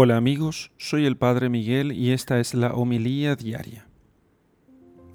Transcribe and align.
Hola 0.00 0.16
amigos, 0.16 0.70
soy 0.76 1.06
el 1.06 1.16
Padre 1.16 1.48
Miguel 1.48 1.90
y 1.90 2.12
esta 2.12 2.38
es 2.38 2.54
la 2.54 2.72
homilía 2.72 3.34
diaria. 3.34 3.88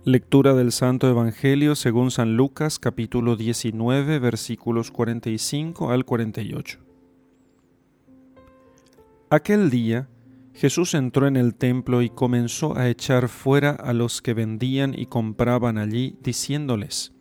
Lectura 0.04 0.54
del 0.56 0.74
Santo 0.74 1.10
Evangelio 1.10 1.76
según 1.76 2.12
San 2.12 2.36
Lucas 2.36 2.80
capítulo 2.80 3.38
19 3.38 4.20
versículos 4.20 4.92
45 4.92 5.90
al 5.90 6.04
48. 6.04 6.80
Aquel 9.30 9.70
día 9.70 10.10
Jesús 10.54 10.96
entró 10.96 11.28
en 11.28 11.38
el 11.38 11.56
templo 11.56 12.02
y 12.02 12.10
comenzó 12.10 12.78
a 12.78 12.90
echar 12.90 13.30
fuera 13.30 13.70
a 13.70 13.94
los 13.94 14.22
que 14.22 14.34
vendían 14.34 15.00
y 15.00 15.06
compraban 15.06 15.78
allí, 15.78 16.18
diciéndoles, 16.22 17.14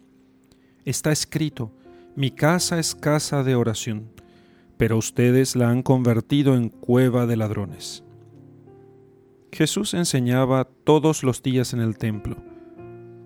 Está 0.84 1.12
escrito, 1.12 1.70
mi 2.16 2.32
casa 2.32 2.80
es 2.80 2.96
casa 2.96 3.44
de 3.44 3.54
oración 3.54 4.10
pero 4.82 4.96
ustedes 4.96 5.54
la 5.54 5.70
han 5.70 5.84
convertido 5.84 6.56
en 6.56 6.68
cueva 6.68 7.24
de 7.26 7.36
ladrones. 7.36 8.02
Jesús 9.52 9.94
enseñaba 9.94 10.64
todos 10.64 11.22
los 11.22 11.40
días 11.40 11.72
en 11.72 11.78
el 11.78 11.96
templo. 11.96 12.34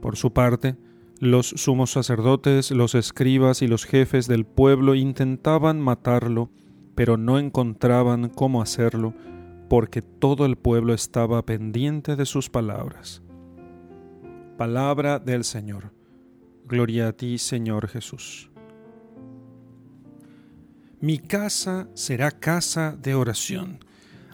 Por 0.02 0.16
su 0.16 0.34
parte, 0.34 0.77
los 1.19 1.48
sumos 1.48 1.92
sacerdotes, 1.92 2.70
los 2.73 2.95
escribas 2.95 3.62
y 3.62 3.69
los 3.69 3.87
jefes 3.87 4.28
del 4.28 4.45
pueblo 4.45 4.95
intentaban 4.95 5.80
matarlo, 5.80 6.50
pero 6.95 7.16
no 7.16 7.38
encontraban 7.38 8.28
cómo 8.28 8.61
hacerlo, 8.61 9.14
porque 9.70 10.02
todo 10.02 10.45
el 10.45 10.56
pueblo 10.56 10.92
estaba 10.92 11.41
pendiente 11.47 12.16
de 12.16 12.27
sus 12.27 12.50
palabras. 12.50 13.23
Palabra 14.59 15.19
del 15.20 15.42
Señor. 15.42 15.95
Gloria 16.66 17.09
a 17.09 17.12
ti, 17.14 17.38
Señor 17.38 17.88
Jesús. 17.88 18.50
Mi 21.00 21.18
casa 21.18 21.88
será 21.92 22.30
casa 22.30 22.96
de 22.96 23.14
oración. 23.14 23.84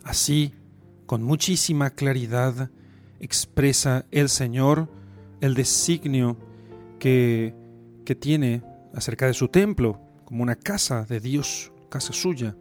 Así, 0.04 0.54
con 1.06 1.20
muchísima 1.20 1.90
claridad, 1.90 2.70
expresa 3.18 4.06
el 4.12 4.28
Señor 4.28 4.88
el 5.40 5.54
designio 5.54 6.38
que, 7.00 7.52
que 8.04 8.14
tiene 8.14 8.62
acerca 8.94 9.26
de 9.26 9.34
su 9.34 9.48
templo, 9.48 10.00
como 10.24 10.44
una 10.44 10.54
casa 10.54 11.04
de 11.04 11.18
Dios, 11.18 11.72
casa 11.88 12.12
suya, 12.12 12.54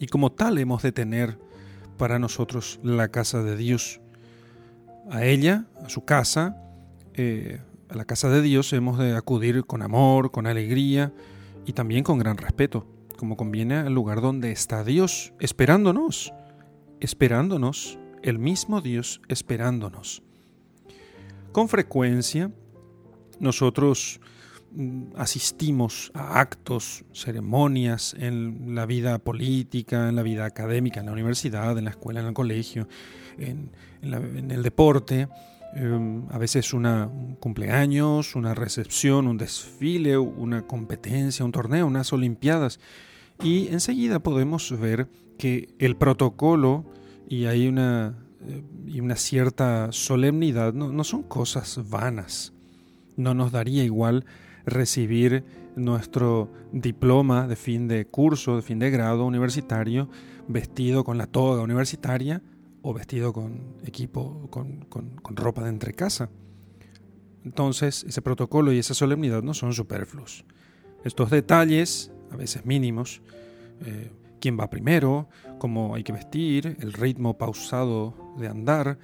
y 0.00 0.08
como 0.08 0.32
tal 0.32 0.58
hemos 0.58 0.82
de 0.82 0.90
tener 0.90 1.38
para 1.96 2.18
nosotros 2.18 2.80
la 2.82 3.06
casa 3.06 3.44
de 3.44 3.56
Dios. 3.56 4.00
A 5.12 5.24
ella, 5.24 5.66
a 5.84 5.88
su 5.88 6.04
casa, 6.04 6.56
eh, 7.12 7.60
a 7.88 7.94
la 7.94 8.04
casa 8.04 8.28
de 8.30 8.42
Dios 8.42 8.72
hemos 8.72 8.98
de 8.98 9.14
acudir 9.14 9.64
con 9.64 9.82
amor, 9.82 10.32
con 10.32 10.48
alegría 10.48 11.12
y 11.66 11.72
también 11.72 12.02
con 12.02 12.18
gran 12.18 12.36
respeto 12.36 12.88
como 13.16 13.36
conviene 13.36 13.76
al 13.76 13.92
lugar 13.94 14.20
donde 14.20 14.52
está 14.52 14.84
Dios, 14.84 15.32
esperándonos, 15.40 16.32
esperándonos, 17.00 17.98
el 18.22 18.38
mismo 18.38 18.80
Dios 18.80 19.20
esperándonos. 19.28 20.22
Con 21.52 21.68
frecuencia, 21.68 22.50
nosotros 23.38 24.20
mm, 24.72 25.12
asistimos 25.16 26.10
a 26.14 26.40
actos, 26.40 27.04
ceremonias 27.12 28.16
en 28.18 28.74
la 28.74 28.86
vida 28.86 29.18
política, 29.18 30.08
en 30.08 30.16
la 30.16 30.22
vida 30.22 30.46
académica, 30.46 31.00
en 31.00 31.06
la 31.06 31.12
universidad, 31.12 31.76
en 31.78 31.84
la 31.84 31.90
escuela, 31.90 32.20
en 32.20 32.26
el 32.26 32.34
colegio, 32.34 32.88
en, 33.38 33.70
el 34.02 34.62
deporte, 34.62 35.28
em, 35.76 36.26
a 36.30 36.38
veces 36.38 36.72
una, 36.72 37.06
un 37.06 37.36
cumpleaños, 37.36 38.36
una 38.36 38.54
recepción, 38.54 39.26
un 39.26 39.36
desfile, 39.36 40.16
una 40.18 40.66
competencia, 40.66 41.44
un 41.44 41.52
torneo, 41.52 41.86
unas 41.86 42.12
olimpiadas. 42.12 42.80
Y 43.42 43.68
enseguida 43.68 44.20
podemos 44.20 44.78
ver 44.78 45.08
que 45.38 45.74
el 45.78 45.96
protocolo 45.96 46.84
y 47.28 47.46
hay 47.46 47.68
una, 47.68 48.14
eh, 48.46 48.62
y 48.86 49.00
una 49.00 49.16
cierta 49.16 49.90
solemnidad 49.92 50.72
no, 50.72 50.92
no 50.92 51.04
son 51.04 51.22
cosas 51.22 51.80
vanas. 51.88 52.52
No 53.16 53.34
nos 53.34 53.52
daría 53.52 53.84
igual 53.84 54.24
recibir 54.66 55.44
nuestro 55.76 56.50
diploma 56.72 57.46
de 57.46 57.56
fin 57.56 57.88
de 57.88 58.06
curso, 58.06 58.56
de 58.56 58.62
fin 58.62 58.78
de 58.78 58.90
grado 58.90 59.24
universitario, 59.26 60.08
vestido 60.48 61.04
con 61.04 61.18
la 61.18 61.26
toga 61.26 61.62
universitaria 61.62 62.42
o 62.86 62.92
vestido 62.92 63.32
con 63.32 63.78
equipo, 63.84 64.46
con, 64.50 64.84
con, 64.84 65.16
con 65.16 65.36
ropa 65.36 65.62
de 65.62 65.70
entrecasa. 65.70 66.28
Entonces, 67.42 68.04
ese 68.04 68.20
protocolo 68.20 68.72
y 68.72 68.78
esa 68.78 68.92
solemnidad 68.92 69.42
no 69.42 69.54
son 69.54 69.72
superfluos. 69.72 70.44
Estos 71.02 71.30
detalles 71.30 72.12
a 72.30 72.36
veces 72.36 72.66
mínimos, 72.66 73.22
eh, 73.86 74.12
quién 74.38 74.60
va 74.60 74.68
primero, 74.68 75.28
cómo 75.58 75.94
hay 75.94 76.02
que 76.04 76.12
vestir, 76.12 76.76
el 76.80 76.92
ritmo 76.92 77.38
pausado 77.38 78.34
de 78.36 78.48
andar, 78.48 78.98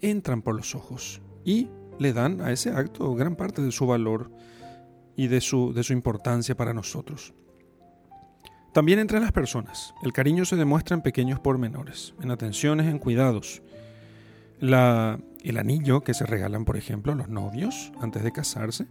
entran 0.00 0.42
por 0.42 0.54
los 0.54 0.74
ojos 0.74 1.22
y 1.44 1.68
le 1.98 2.12
dan 2.12 2.42
a 2.42 2.52
ese 2.52 2.70
acto 2.70 3.14
gran 3.14 3.36
parte 3.36 3.62
de 3.62 3.72
su 3.72 3.86
valor 3.86 4.30
y 5.16 5.28
de 5.28 5.40
su, 5.40 5.72
de 5.72 5.82
su 5.82 5.94
importancia 5.94 6.56
para 6.56 6.74
nosotros. 6.74 7.32
También 8.74 8.98
entre 8.98 9.20
las 9.20 9.30
personas, 9.30 9.94
el 10.02 10.12
cariño 10.12 10.44
se 10.44 10.56
demuestra 10.56 10.96
en 10.96 11.02
pequeños 11.02 11.38
pormenores, 11.38 12.12
en 12.20 12.32
atenciones, 12.32 12.88
en 12.88 12.98
cuidados. 12.98 13.62
El 14.60 14.74
anillo 15.56 16.00
que 16.00 16.12
se 16.12 16.26
regalan, 16.26 16.64
por 16.64 16.76
ejemplo, 16.76 17.14
los 17.14 17.28
novios 17.28 17.92
antes 18.00 18.24
de 18.24 18.32
casarse, 18.32 18.88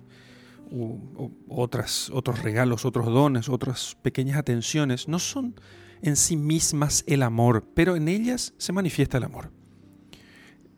otras, 1.49 2.09
otros 2.11 2.41
regalos, 2.41 2.85
otros 2.85 3.07
dones, 3.07 3.49
otras 3.49 3.97
pequeñas 4.01 4.37
atenciones, 4.37 5.09
no 5.09 5.19
son 5.19 5.59
en 6.01 6.15
sí 6.15 6.37
mismas 6.37 7.03
el 7.05 7.21
amor, 7.21 7.67
pero 7.73 7.97
en 7.97 8.07
ellas 8.07 8.53
se 8.57 8.71
manifiesta 8.71 9.17
el 9.17 9.25
amor. 9.25 9.51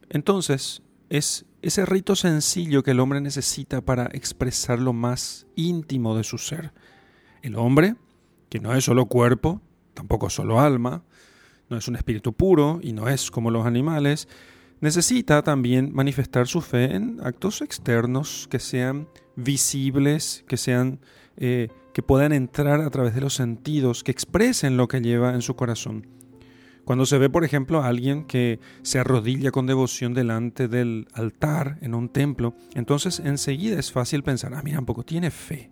Entonces, 0.10 0.82
es 1.10 1.46
ese 1.62 1.86
rito 1.86 2.16
sencillo 2.16 2.82
que 2.82 2.92
el 2.92 3.00
hombre 3.00 3.22
necesita 3.22 3.82
para 3.82 4.06
expresar 4.14 4.80
lo 4.80 4.94
más 4.94 5.46
íntimo 5.56 6.18
de 6.18 6.24
su 6.24 6.40
ser. 6.40 6.74
El 7.44 7.56
hombre, 7.56 7.98
que 8.56 8.62
no 8.62 8.74
es 8.74 8.86
solo 8.86 9.08
cuerpo, 9.08 9.62
tampoco 9.94 10.30
solo 10.30 10.62
alma, 10.62 11.04
no 11.70 11.76
es 11.76 11.90
un 11.90 11.98
espíritu 11.98 12.32
puro 12.32 12.80
y 12.82 12.94
no 12.94 13.10
es 13.10 13.30
como 13.30 13.52
los 13.52 13.66
animales, 13.66 14.30
necesita 14.80 15.42
también 15.42 15.92
manifestar 15.94 16.48
su 16.48 16.62
fe 16.62 16.96
en 16.96 17.20
actos 17.22 17.62
externos 17.62 18.48
que 18.50 18.60
sean 18.60 19.10
visibles, 19.36 20.46
que 20.48 20.56
sean 20.56 21.02
eh, 21.36 21.68
que 21.94 22.02
puedan 22.02 22.32
entrar 22.32 22.80
a 22.80 22.90
través 22.92 23.14
de 23.14 23.20
los 23.20 23.34
sentidos, 23.34 24.06
que 24.06 24.12
expresen 24.12 24.78
lo 24.78 24.88
que 24.88 25.02
lleva 25.02 25.34
en 25.34 25.42
su 25.42 25.58
corazón. 25.58 26.08
Cuando 26.86 27.06
se 27.06 27.18
ve, 27.18 27.30
por 27.30 27.44
ejemplo, 27.44 27.82
a 27.82 27.88
alguien 27.88 28.24
que 28.24 28.62
se 28.84 29.00
arrodilla 29.00 29.52
con 29.52 29.68
devoción 29.68 30.14
delante 30.14 30.70
del 30.70 31.10
altar 31.12 31.78
en 31.82 31.94
un 31.94 32.08
templo, 32.08 32.56
entonces 32.74 33.20
enseguida 33.20 33.78
es 33.78 33.92
fácil 33.92 34.24
pensar, 34.24 34.54
ah, 34.54 34.62
mira, 34.64 34.80
un 34.80 34.86
poco 34.86 35.04
tiene 35.04 35.30
fe, 35.30 35.72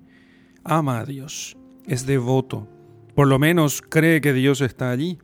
ama 0.66 1.00
a 1.00 1.06
Dios, 1.06 1.56
es 1.86 2.06
devoto, 2.06 2.68
por 3.16 3.28
lo 3.28 3.40
menos 3.40 3.82
cree 3.82 4.22
que 4.22 4.34
Dios 4.34 4.62
está 4.62 4.92
allí. 4.92 5.20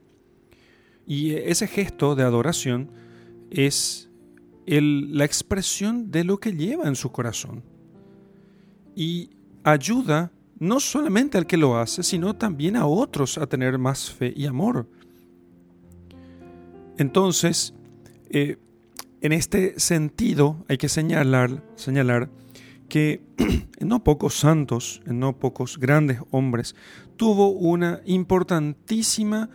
Y 1.08 1.34
ese 1.34 1.68
gesto 1.68 2.16
de 2.16 2.24
adoración 2.24 2.92
es 3.50 4.10
la 4.68 5.26
expresión 5.26 6.12
de 6.12 6.24
lo 6.24 6.40
que 6.40 6.54
lleva 6.54 6.88
en 6.88 6.96
su 6.96 7.12
corazón. 7.12 7.64
Y 8.96 9.32
ayuda 9.64 10.32
no 10.60 10.80
solamente 10.80 11.38
al 11.38 11.48
que 11.48 11.58
lo 11.58 11.78
hace, 11.78 12.04
sino 12.04 12.36
también 12.36 12.76
a 12.76 12.86
otros 12.86 13.38
a 13.38 13.48
tener 13.48 13.78
más 13.80 14.12
fe 14.12 14.34
y 14.36 14.46
amor. 14.46 14.88
Entonces, 16.98 17.74
eh, 18.30 18.58
en 19.22 19.32
este 19.32 19.80
sentido 19.80 20.64
hay 20.68 20.78
que 20.78 20.90
señalar, 20.90 21.64
señalar 21.76 22.30
que 22.90 23.22
en 23.80 23.88
no 23.88 24.04
pocos 24.04 24.36
santos, 24.36 25.02
en 25.06 25.20
no 25.20 25.38
pocos 25.40 25.78
grandes 25.78 26.20
hombres, 26.32 26.76
tuvo 27.16 27.50
una 27.50 28.02
importantísima 28.06 29.50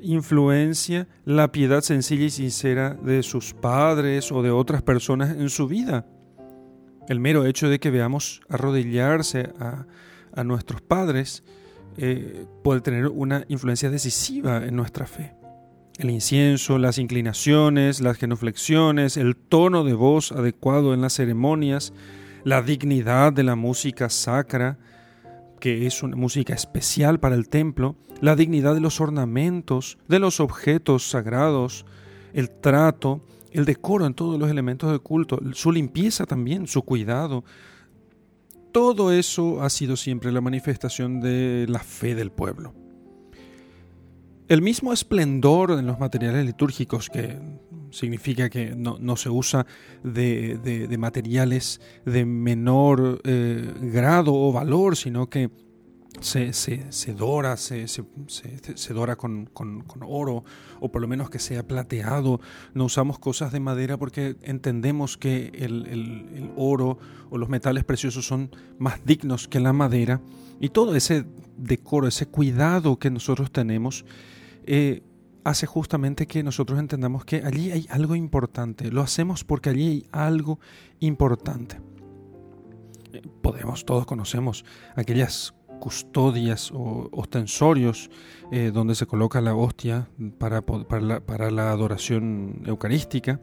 influencia 0.00 1.08
la 1.24 1.52
piedad 1.52 1.80
sencilla 1.80 2.24
y 2.24 2.30
sincera 2.30 2.94
de 2.94 3.22
sus 3.22 3.54
padres 3.54 4.30
o 4.32 4.42
de 4.42 4.50
otras 4.50 4.82
personas 4.82 5.36
en 5.36 5.48
su 5.50 5.68
vida. 5.68 6.06
El 7.08 7.20
mero 7.20 7.46
hecho 7.46 7.68
de 7.68 7.78
que 7.78 7.90
veamos 7.90 8.42
arrodillarse 8.48 9.50
a, 9.58 9.86
nuestros 10.44 10.80
padres 10.80 11.42
eh, 11.96 12.46
puede 12.62 12.80
tener 12.80 13.08
una 13.08 13.44
influencia 13.48 13.90
decisiva 13.90 14.64
en 14.64 14.76
nuestra 14.76 15.04
fe. 15.04 15.34
El 15.98 16.10
incienso, 16.10 16.78
las 16.78 16.98
inclinaciones, 16.98 18.00
las 18.00 18.18
genuflexiones, 18.18 19.16
el 19.16 19.34
tono 19.34 19.82
de 19.82 19.94
voz 19.94 20.30
adecuado 20.30 20.94
en 20.94 21.00
las 21.00 21.14
ceremonias, 21.14 21.92
la 22.44 22.62
dignidad 22.62 23.32
de 23.32 23.42
la 23.42 23.56
música 23.56 24.08
sacra, 24.08 24.78
que 25.60 25.86
es 25.86 26.02
una 26.02 26.16
música 26.16 26.54
especial 26.54 27.18
para 27.20 27.34
el 27.34 27.48
templo, 27.48 27.96
la 28.20 28.36
dignidad 28.36 28.74
de 28.74 28.80
los 28.80 29.00
ornamentos, 29.00 29.98
de 30.08 30.18
los 30.18 30.40
objetos 30.40 31.08
sagrados, 31.08 31.84
el 32.32 32.50
trato, 32.50 33.24
el 33.50 33.64
decoro 33.64 34.06
en 34.06 34.14
todos 34.14 34.38
los 34.38 34.50
elementos 34.50 34.90
del 34.90 35.00
culto, 35.00 35.40
su 35.52 35.72
limpieza 35.72 36.26
también, 36.26 36.66
su 36.66 36.82
cuidado. 36.82 37.44
Todo 38.72 39.12
eso 39.12 39.62
ha 39.62 39.70
sido 39.70 39.96
siempre 39.96 40.30
la 40.32 40.40
manifestación 40.40 41.20
de 41.20 41.66
la 41.68 41.80
fe 41.80 42.14
del 42.14 42.30
pueblo. 42.30 42.74
El 44.48 44.62
mismo 44.62 44.92
esplendor 44.92 45.72
en 45.72 45.86
los 45.86 45.98
materiales 45.98 46.46
litúrgicos, 46.46 47.10
que 47.10 47.38
significa 47.90 48.48
que 48.48 48.74
no, 48.74 49.16
se 49.16 49.30
usa 49.30 49.66
de, 50.02 50.96
materiales 50.98 51.80
de 52.04 52.24
menor 52.24 53.20
eh, 53.24 53.72
grado 53.80 54.34
o 54.34 54.52
valor, 54.52 54.96
sino 54.96 55.28
que 55.28 55.50
se, 56.20 56.52
se, 56.52 57.14
dora, 57.14 57.56
se, 57.56 57.86
se 57.86 58.94
dora 58.94 59.16
con, 59.16 59.50
oro, 60.02 60.44
o 60.80 60.90
por 60.90 61.00
lo 61.00 61.08
menos 61.08 61.30
que 61.30 61.38
sea 61.38 61.66
plateado. 61.66 62.40
No 62.74 62.86
usamos 62.86 63.18
cosas 63.18 63.52
de 63.52 63.60
madera 63.60 63.96
porque 63.96 64.36
entendemos 64.42 65.16
que 65.16 65.52
el, 65.54 66.50
oro 66.56 66.98
o 67.30 67.38
los 67.38 67.48
metales 67.48 67.84
preciosos 67.84 68.26
son 68.26 68.50
más 68.78 69.04
dignos 69.04 69.48
que 69.48 69.60
la 69.60 69.72
madera. 69.72 70.20
Y 70.60 70.70
todo 70.70 70.96
ese 70.96 71.24
decoro, 71.56 72.08
ese 72.08 72.26
cuidado 72.26 72.98
que 72.98 73.10
nosotros 73.10 73.52
tenemos, 73.52 74.04
eh, 74.66 75.02
hace 75.44 75.66
justamente 75.66 76.26
que 76.26 76.42
nosotros 76.42 76.78
entendamos 76.78 77.24
que 77.24 77.42
allí 77.44 77.70
hay 77.70 77.86
algo 77.90 78.14
importante. 78.14 78.90
Lo 78.90 79.02
hacemos 79.02 79.44
porque 79.44 79.70
allí 79.70 79.86
hay 79.86 80.06
algo 80.12 80.58
importante. 81.00 81.80
Podemos, 83.42 83.84
todos 83.84 84.06
conocemos 84.06 84.64
aquellas 84.94 85.54
custodias 85.78 86.70
o 86.72 87.08
ostensorios 87.12 88.10
eh, 88.50 88.70
donde 88.72 88.94
se 88.94 89.06
coloca 89.06 89.40
la 89.40 89.54
hostia 89.54 90.08
para, 90.38 90.62
para, 90.62 91.50
la, 91.50 91.70
adoración 91.70 92.62
eucarística. 92.66 93.40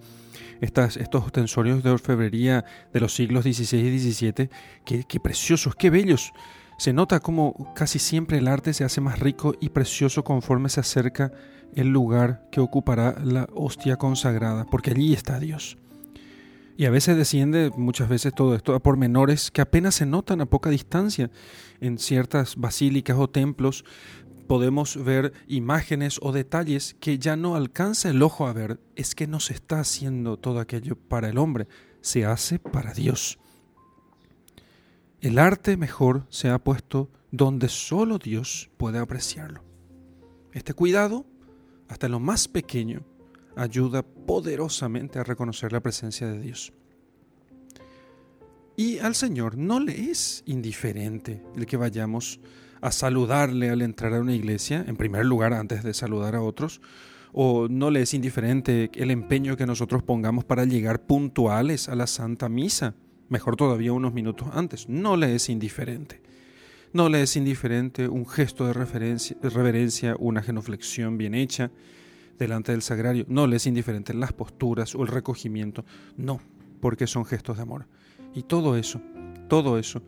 Estas, 0.61 0.97
estos 0.97 1.25
ostensorios 1.25 1.83
de 1.83 1.89
orfebrería 1.89 2.63
de 2.93 2.99
los 2.99 3.13
siglos 3.13 3.43
XVI 3.43 3.77
y 3.77 3.99
XVII, 3.99 4.49
qué, 4.85 5.19
preciosos, 5.19 5.75
qué 5.75 5.89
bellos. 5.89 6.31
Se 6.77 6.91
nota 6.91 7.19
como 7.19 7.73
casi 7.73 7.99
siempre 7.99 8.37
el 8.37 8.47
arte 8.47 8.73
se 8.73 8.83
hace 8.83 8.99
más 9.01 9.19
rico 9.19 9.53
y 9.59 9.69
precioso 9.69 10.23
conforme 10.23 10.69
se 10.69 10.81
acerca 10.81 11.31
el 11.73 11.87
lugar 11.87 12.47
que 12.51 12.59
ocupará 12.59 13.15
la 13.23 13.47
hostia 13.53 13.95
consagrada, 13.97 14.65
porque 14.65 14.91
allí 14.91 15.13
está 15.13 15.39
Dios. 15.39 15.77
Y 16.77 16.85
a 16.85 16.89
veces 16.89 17.15
desciende, 17.15 17.71
muchas 17.77 18.09
veces 18.09 18.33
todo 18.33 18.53
esto, 18.53 18.75
a 18.75 18.81
pormenores 18.81 19.49
que 19.49 19.61
apenas 19.61 19.95
se 19.95 20.05
notan 20.05 20.41
a 20.41 20.45
poca 20.45 20.69
distancia. 20.69 21.31
En 21.79 21.97
ciertas 21.97 22.57
basílicas 22.57 23.17
o 23.17 23.29
templos 23.29 23.85
podemos 24.47 25.01
ver 25.03 25.31
imágenes 25.47 26.19
o 26.21 26.33
detalles 26.33 26.95
que 26.99 27.17
ya 27.17 27.37
no 27.37 27.55
alcanza 27.55 28.09
el 28.09 28.21
ojo 28.21 28.47
a 28.47 28.53
ver. 28.53 28.81
Es 28.97 29.15
que 29.15 29.25
no 29.25 29.39
se 29.39 29.53
está 29.53 29.79
haciendo 29.79 30.35
todo 30.35 30.59
aquello 30.59 30.97
para 30.97 31.29
el 31.29 31.37
hombre, 31.37 31.67
se 32.01 32.25
hace 32.25 32.59
para 32.59 32.93
Dios. 32.93 33.39
El 35.25 35.39
arte 35.39 35.75
mejor 35.75 36.27
se 36.29 36.51
ha 36.51 36.59
puesto 36.59 37.09
donde 37.31 37.67
solo 37.67 38.19
Dios 38.19 38.69
puede 38.77 38.99
apreciarlo. 38.99 39.63
Este 40.53 40.75
cuidado, 40.75 41.25
hasta 41.87 42.07
lo 42.07 42.19
más 42.19 42.47
pequeño, 42.47 43.01
ayuda 43.55 44.03
poderosamente 44.03 45.17
a 45.17 45.23
reconocer 45.23 45.71
la 45.71 45.79
presencia 45.79 46.27
de 46.27 46.39
Dios. 46.39 46.73
Y 48.77 48.99
al 48.99 49.15
Señor 49.15 49.57
no 49.57 49.79
le 49.79 50.11
es 50.11 50.43
indiferente 50.45 51.41
el 51.55 51.65
que 51.65 51.77
vayamos 51.77 52.39
a 52.79 52.91
saludarle 52.91 53.71
al 53.71 53.81
entrar 53.81 54.13
a 54.13 54.21
una 54.21 54.35
iglesia, 54.35 54.85
en 54.87 54.95
primer 54.95 55.25
lugar 55.25 55.53
antes 55.53 55.81
de 55.81 55.95
saludar 55.95 56.35
a 56.35 56.43
otros, 56.43 56.81
o 57.33 57.67
no 57.67 57.89
le 57.89 58.03
es 58.03 58.13
indiferente 58.13 58.91
el 58.93 59.09
empeño 59.09 59.57
que 59.57 59.65
nosotros 59.65 60.03
pongamos 60.03 60.45
para 60.45 60.65
llegar 60.65 61.01
puntuales 61.01 61.89
a 61.89 61.95
la 61.95 62.05
Santa 62.05 62.47
Misa, 62.47 62.93
mejor 63.29 63.55
todavía 63.55 63.93
unos 63.93 64.13
minutos 64.13 64.49
antes, 64.53 64.87
no 64.89 65.17
le 65.17 65.35
es 65.35 65.49
indiferente. 65.49 66.21
No 66.93 67.09
le 67.09 67.21
es 67.21 67.35
indiferente 67.35 68.07
un 68.07 68.25
gesto 68.25 68.65
de 68.67 68.73
reverencia, 68.73 70.15
una 70.17 70.41
genuflexión 70.41 71.17
bien 71.17 71.35
hecha, 71.35 71.71
delante 72.39 72.71
del 72.71 72.81
sagrario. 72.81 73.25
No 73.27 73.47
le 73.47 73.57
es 73.57 73.67
indiferente 73.67 74.13
las 74.13 74.31
posturas 74.31 74.95
o 74.95 75.01
el 75.01 75.09
recogimiento. 75.09 75.83
No, 76.15 76.39
porque 76.79 77.07
son 77.07 77.25
gestos 77.25 77.57
de 77.57 77.63
amor. 77.63 77.87
Y 78.33 78.43
todo 78.43 78.77
eso, 78.77 79.01
todo 79.49 79.77
eso, 79.77 80.01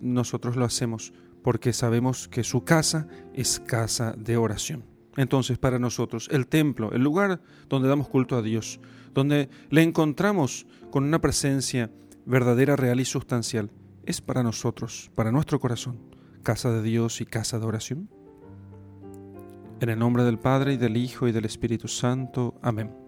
nosotros 0.00 0.56
lo 0.56 0.64
hacemos 0.64 1.12
porque 1.42 1.72
sabemos 1.72 2.26
que 2.26 2.42
su 2.42 2.64
casa 2.64 3.06
es 3.32 3.60
casa 3.60 4.12
de 4.18 4.36
oración. 4.36 4.82
Entonces, 5.16 5.58
para 5.58 5.78
nosotros, 5.78 6.28
el 6.32 6.48
templo, 6.48 6.90
el 6.92 7.02
lugar 7.02 7.40
donde 7.68 7.88
damos 7.88 8.08
culto 8.08 8.36
a 8.36 8.42
Dios, 8.42 8.80
donde 9.14 9.48
le 9.70 9.82
encontramos 9.82 10.66
con 10.90 11.04
una 11.04 11.20
presencia 11.20 11.90
verdadera, 12.26 12.76
real 12.76 13.00
y 13.00 13.04
sustancial, 13.04 13.70
es 14.04 14.20
para 14.20 14.42
nosotros, 14.42 15.10
para 15.14 15.32
nuestro 15.32 15.60
corazón, 15.60 15.98
casa 16.42 16.70
de 16.70 16.82
Dios 16.82 17.20
y 17.20 17.26
casa 17.26 17.58
de 17.58 17.66
oración. 17.66 18.10
En 19.80 19.88
el 19.88 19.98
nombre 19.98 20.24
del 20.24 20.38
Padre 20.38 20.74
y 20.74 20.76
del 20.76 20.96
Hijo 20.96 21.28
y 21.28 21.32
del 21.32 21.44
Espíritu 21.44 21.88
Santo. 21.88 22.58
Amén. 22.62 23.05